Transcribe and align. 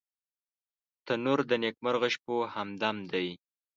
تنور 1.05 1.39
د 1.49 1.51
نیکمرغه 1.63 2.09
شپو 2.15 2.35
همدم 2.53 2.95
دی 3.11 3.27